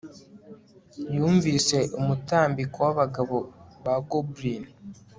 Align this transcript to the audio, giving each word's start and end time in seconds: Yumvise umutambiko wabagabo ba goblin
Yumvise 1.15 1.77
umutambiko 1.99 2.77
wabagabo 2.87 3.37
ba 3.83 3.95
goblin 4.09 4.63